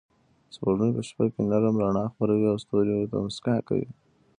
[0.55, 3.87] سپوږمۍ په شپه کې نرم رڼا خپروي او ستوري ورته موسکا کوي.